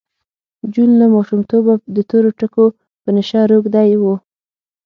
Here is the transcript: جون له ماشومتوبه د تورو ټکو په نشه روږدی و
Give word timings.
جون 0.73 0.89
له 0.99 1.05
ماشومتوبه 1.15 1.73
د 1.95 1.97
تورو 2.09 2.29
ټکو 2.39 2.65
په 3.03 3.09
نشه 3.15 3.41
روږدی 3.51 3.91
و 4.01 4.03